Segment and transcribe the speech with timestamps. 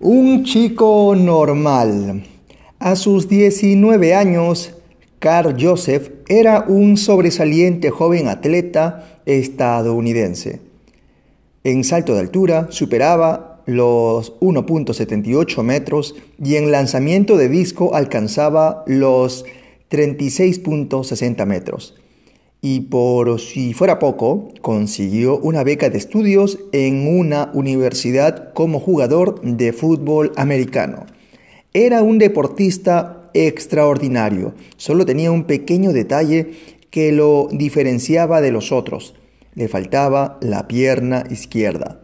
[0.00, 2.22] Un chico normal.
[2.78, 4.72] A sus 19 años,
[5.18, 10.60] Carl Joseph era un sobresaliente joven atleta estadounidense.
[11.64, 19.46] En salto de altura superaba los 1.78 metros y en lanzamiento de disco alcanzaba los
[19.90, 21.96] 36.60 metros.
[22.60, 29.40] Y por si fuera poco, consiguió una beca de estudios en una universidad como jugador
[29.42, 31.06] de fútbol americano.
[31.72, 36.50] Era un deportista extraordinario, solo tenía un pequeño detalle
[36.90, 39.14] que lo diferenciaba de los otros.
[39.54, 42.00] Le faltaba la pierna izquierda.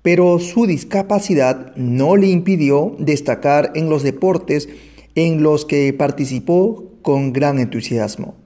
[0.00, 4.68] Pero su discapacidad no le impidió destacar en los deportes
[5.14, 8.41] en los que participó con gran entusiasmo.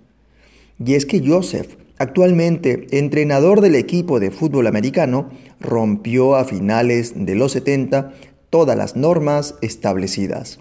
[0.79, 5.31] Y es que Joseph, actualmente entrenador del equipo de fútbol americano,
[5.61, 8.13] rompió a finales de los 70
[8.51, 10.59] todas las normas establecidas.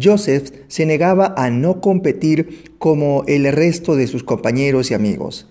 [0.00, 5.48] Joseph se negaba a no competir como el resto de sus compañeros y amigos.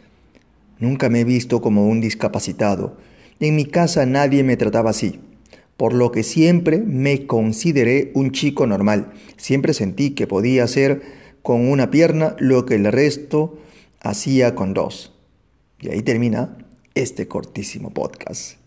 [0.80, 2.98] Nunca me he visto como un discapacitado.
[3.39, 5.20] En mi casa nadie me trataba así,
[5.78, 9.12] por lo que siempre me consideré un chico normal.
[9.38, 11.02] Siempre sentí que podía hacer
[11.42, 13.58] con una pierna lo que el resto
[14.02, 15.14] hacía con dos.
[15.80, 16.58] Y ahí termina
[16.95, 18.58] este cortísimo podcast.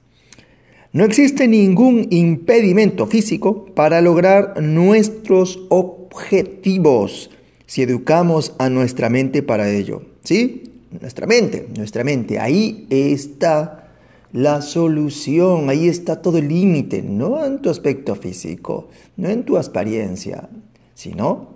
[0.93, 7.31] No existe ningún impedimento físico para lograr nuestros objetivos
[7.67, 10.03] si educamos a nuestra mente para ello.
[10.23, 10.71] ¿Sí?
[11.01, 12.39] Nuestra mente, nuestra mente.
[12.39, 13.85] Ahí está
[14.33, 19.57] la solución, ahí está todo el límite, no en tu aspecto físico, no en tu
[19.57, 20.49] apariencia,
[20.95, 21.54] sino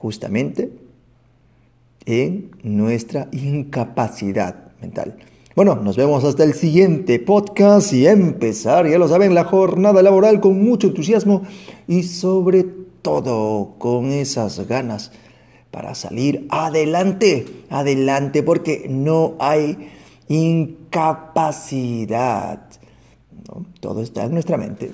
[0.00, 0.72] justamente
[2.06, 5.16] en nuestra incapacidad mental.
[5.54, 10.40] Bueno, nos vemos hasta el siguiente podcast y empezar, ya lo saben, la jornada laboral
[10.40, 11.42] con mucho entusiasmo
[11.86, 12.64] y sobre
[13.02, 15.12] todo con esas ganas
[15.70, 19.90] para salir adelante, adelante, porque no hay
[20.28, 21.42] incapacidad.
[23.80, 24.92] Todo está en nuestra mente.